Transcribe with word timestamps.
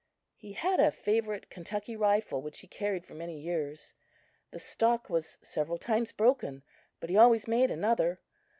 He 0.35 0.53
had 0.53 0.79
a 0.79 0.89
favorite 0.89 1.51
Kentucky 1.51 1.95
rifle 1.95 2.41
which 2.41 2.61
he 2.61 2.67
carried 2.67 3.05
for 3.05 3.13
many 3.13 3.39
years. 3.39 3.93
The 4.49 4.57
stock 4.57 5.11
was 5.11 5.37
several 5.43 5.77
times 5.77 6.11
broken, 6.11 6.63
but 6.99 7.11
he 7.11 7.17
always 7.17 7.47
made 7.47 7.69
another. 7.69 8.19